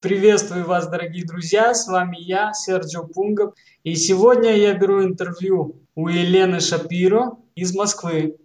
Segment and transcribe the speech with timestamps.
[0.00, 3.52] Приветствую вас, дорогие друзья, с вами я, Серджио Пунгов.
[3.84, 8.38] И сегодня я беру интервью у Елены Шапиро из Москвы.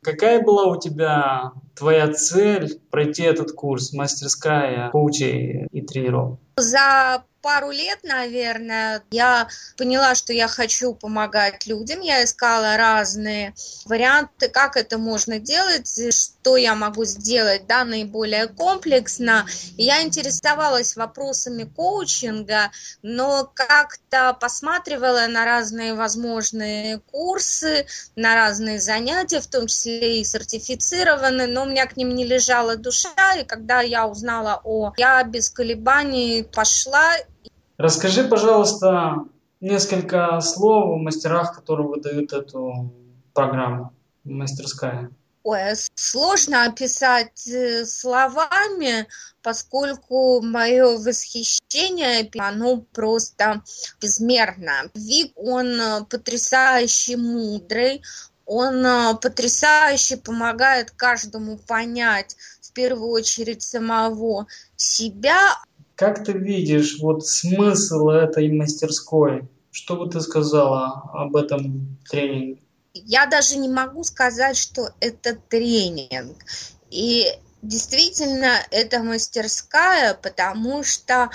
[0.00, 6.38] Какая была у тебя твоя цель пройти этот курс «Мастерская коучей и тренеров»?
[6.56, 12.00] За пару лет, наверное, я поняла, что я хочу помогать людям.
[12.00, 13.52] Я искала разные
[13.84, 19.44] варианты, как это можно делать, что я могу сделать да, наиболее комплексно.
[19.76, 22.70] Я интересовалась вопросами коучинга,
[23.02, 31.46] но как-то посматривала на разные возможные курсы, на разные занятия, в том числе и сертифицированные,
[31.46, 35.50] но у меня к ним не лежала душа, и когда я узнала о, я без
[35.50, 37.12] колебаний пошла
[37.76, 39.24] Расскажи, пожалуйста,
[39.60, 42.92] несколько слов о мастерах, которые выдают эту
[43.32, 45.10] программу мастерская.
[45.42, 45.58] Ой,
[45.94, 49.06] сложно описать э, словами,
[49.42, 53.62] поскольку мое восхищение, оно просто
[54.00, 54.90] безмерно.
[54.94, 58.02] Вик, он э, потрясающе мудрый,
[58.46, 65.38] он э, потрясающе помогает каждому понять в первую очередь самого себя,
[65.96, 69.48] как ты видишь вот смысл этой мастерской?
[69.70, 72.60] Что бы ты сказала об этом тренинге?
[72.94, 76.36] Я даже не могу сказать, что это тренинг.
[76.90, 77.26] И
[77.62, 81.30] действительно, это мастерская, потому что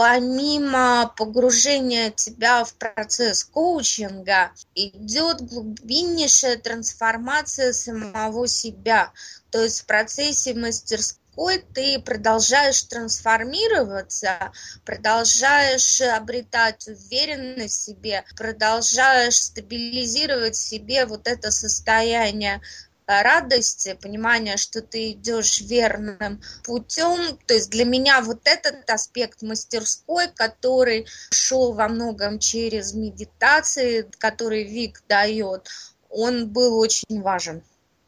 [0.00, 9.12] помимо погружения тебя в процесс коучинга, идет глубиннейшая трансформация самого себя.
[9.50, 14.52] То есть в процессе мастерской какой ты продолжаешь трансформироваться,
[14.84, 22.60] продолжаешь обретать уверенность в себе, продолжаешь стабилизировать в себе вот это состояние
[23.06, 27.38] э, радости, понимания, что ты идешь верным путем.
[27.46, 34.64] То есть для меня вот этот аспект мастерской, который шел во многом через медитации, который
[34.64, 35.68] Вик дает,
[36.08, 37.62] он был очень важен.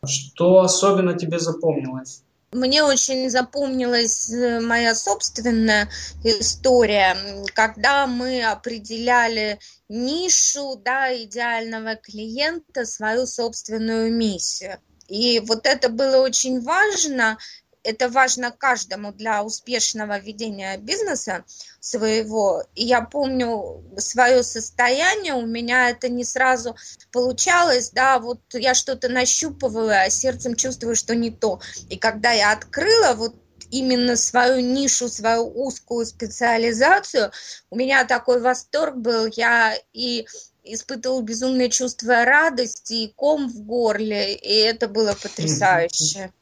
[0.05, 2.23] Что особенно тебе запомнилось?
[2.53, 5.89] Мне очень запомнилась э, моя собственная
[6.23, 7.17] история,
[7.55, 9.59] когда мы определяли
[9.89, 14.79] нишу да, идеального клиента, свою собственную миссию.
[15.09, 17.39] И вот это было очень важно,
[17.85, 21.45] это важно каждому для успешного ведения бизнеса
[21.81, 22.65] своего.
[22.75, 26.77] И я помню свое состояние, у меня это не сразу
[27.11, 31.61] получалось, да, вот я что-то нащупывала, а сердцем чувствую, что не то.
[31.89, 33.35] И когда я открыла вот
[33.71, 37.33] именно свою нишу, свою узкую специализацию,
[37.71, 40.27] у меня такой восторг был, я и
[40.65, 46.33] испытывал безумное чувство радости и ком в горле, и это было потрясающе.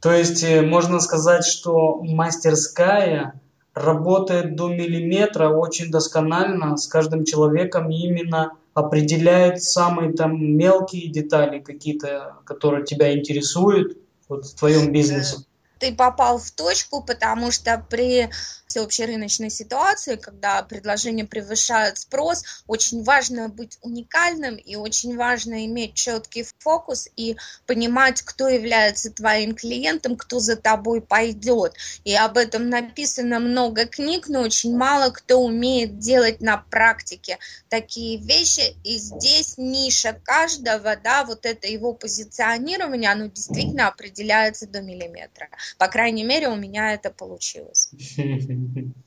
[0.00, 3.40] То есть э, можно сказать, что мастерская
[3.74, 11.58] работает до миллиметра очень досконально с каждым человеком и именно определяет самые там мелкие детали
[11.58, 13.98] какие-то, которые тебя интересуют
[14.28, 15.38] вот, в твоем бизнесе.
[15.78, 18.30] ты попал в точку, потому что при
[18.68, 25.94] всеобщей рыночной ситуации, когда предложение превышает спрос, очень важно быть уникальным и очень важно иметь
[25.94, 27.36] четкий фокус и
[27.66, 31.74] понимать, кто является твоим клиентом, кто за тобой пойдет.
[32.04, 37.38] И об этом написано много книг, но очень мало кто умеет делать на практике
[37.70, 38.76] такие вещи.
[38.84, 45.48] И здесь ниша каждого, да, вот это его позиционирование, оно действительно определяется до миллиметра.
[45.78, 47.88] По крайней мере, у меня это получилось.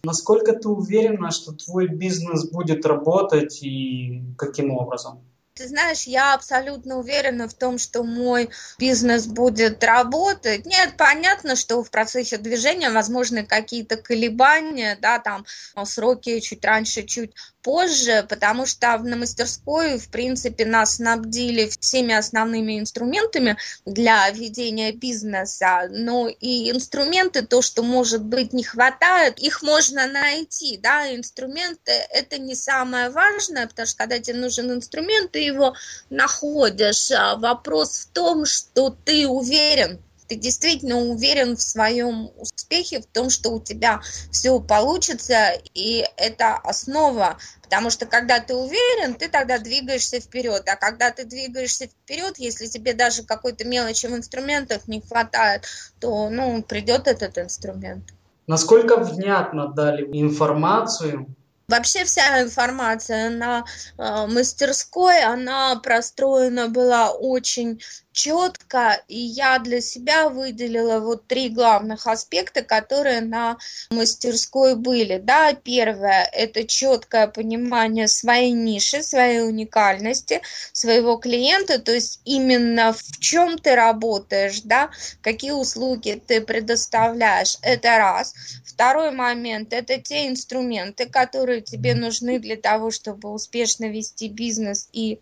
[0.03, 5.23] Насколько ты уверена, что твой бизнес будет работать и каким образом?
[5.53, 10.65] Ты знаешь, я абсолютно уверена в том, что мой бизнес будет работать.
[10.65, 15.45] Нет, понятно, что в процессе движения возможны какие-то колебания, да, там
[15.83, 22.79] сроки чуть раньше, чуть позже, потому что на мастерской, в принципе, нас снабдили всеми основными
[22.79, 30.07] инструментами для ведения бизнеса, но и инструменты, то, что, может быть, не хватает, их можно
[30.07, 35.75] найти, да, инструменты– это не самое важное, потому что когда тебе нужен инструмент, ты его
[36.09, 37.11] находишь.
[37.11, 39.99] А вопрос в том, что ты уверен,
[40.31, 43.99] ты действительно уверен в своем успехе, в том, что у тебя
[44.31, 50.77] все получится, и это основа, потому что когда ты уверен, ты тогда двигаешься вперед, а
[50.77, 55.65] когда ты двигаешься вперед, если тебе даже какой-то мелочи в инструментах не хватает,
[55.99, 58.05] то, ну, придет этот инструмент.
[58.47, 61.27] Насколько внятно дали информацию?
[61.67, 63.65] Вообще вся информация на
[63.97, 67.81] э, мастерской, она простроена была очень
[68.11, 73.57] четко, и я для себя выделила вот три главных аспекта, которые на
[73.89, 75.17] мастерской были.
[75.17, 80.41] Да, первое– это четкое понимание своей ниши, своей уникальности,
[80.73, 84.91] своего клиента, то есть именно в чем ты работаешь, да,
[85.21, 88.33] какие услуги ты предоставляешь, это раз.
[88.65, 95.19] Второй момент– это те инструменты, которые тебе нужны для того, чтобы успешно вести бизнес и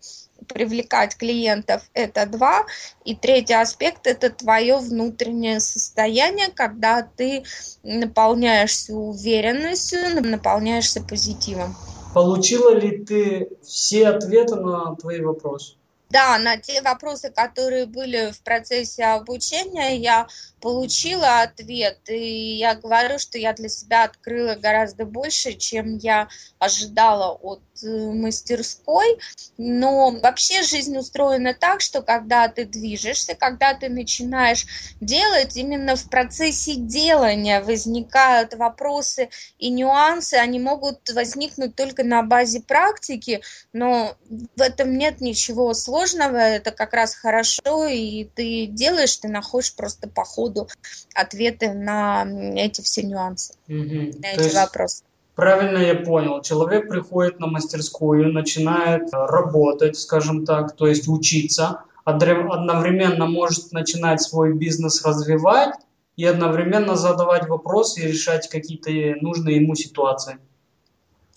[0.52, 2.66] привлекать клиентов– это два.
[3.04, 7.44] И третий аспект– это твое внутреннее состояние, когда ты
[7.82, 11.74] наполняешься уверенностью, наполняешься позитивом.
[12.14, 15.76] Получила ли ты все ответы на твои вопросы?
[16.10, 20.26] Да, на те вопросы, которые были в процессе обучения, я
[20.60, 26.28] получила ответ, и я говорю, что я для себя открыла гораздо больше, чем я
[26.58, 29.20] ожидала от э, мастерской.
[29.56, 34.66] Но вообще жизнь устроена так, что когда ты движешься, когда ты начинаешь
[35.00, 42.60] делать, именно в процессе делания возникают вопросы и нюансы, они могут возникнуть только на базе
[42.60, 43.42] практики,
[43.72, 49.74] но в этом нет ничего сложного, это как раз хорошо, и ты делаешь, ты находишь
[49.74, 50.68] просто по ходу ходу
[51.14, 52.26] ответы на
[52.56, 54.18] эти все нюансы, угу.
[54.18, 54.54] на эти есть...
[54.54, 55.04] вопросы.
[55.34, 56.42] Правильно я понял.
[56.42, 64.52] Человек приходит на мастерскую, начинает работать, скажем так, то есть учиться, одновременно может начинать свой
[64.54, 65.74] бизнес развивать
[66.16, 68.90] и одновременно задавать вопросы и решать какие-то
[69.24, 70.38] нужные ему ситуации.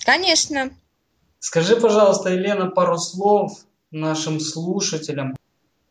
[0.03, 0.71] Конечно.
[1.39, 3.59] Скажи, пожалуйста, Елена, пару слов
[3.93, 5.35] нашим слушателям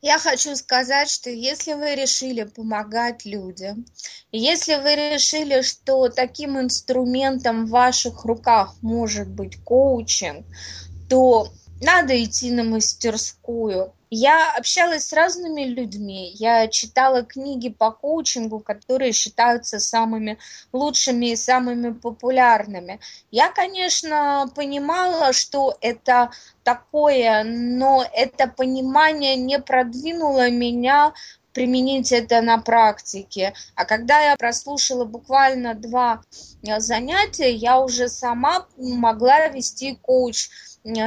[0.04, 3.86] я хочу сказать, что если вы решили помогать людям,
[4.32, 10.44] если вы решили, что таким инструментом в ваших руках может быть коучинг,
[11.08, 13.92] то надо идти на мастерскую.
[14.14, 20.36] Я общалась с разными людьми, я читала книги по коучингу, которые считаются самыми
[20.70, 23.00] лучшими и самыми популярными.
[23.30, 26.30] Я, конечно, понимала, что это
[26.62, 31.14] такое, но это понимание не продвинуло меня
[31.54, 33.54] применить это на практике.
[33.74, 36.22] А когда я прослушала буквально два
[36.62, 40.50] занятия, я уже сама могла вести коуч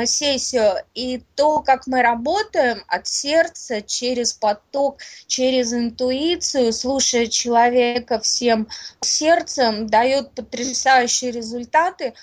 [0.06, 8.68] сессию и то, как мы работаем от сердца, через поток, через интуицию, слушая человека всем
[9.01, 12.13] сердцем, дает потрясающие результаты,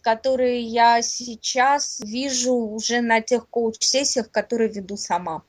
[0.00, 5.42] которые я сейчас вижу уже на тех коуч-сессиях, которые веду сама.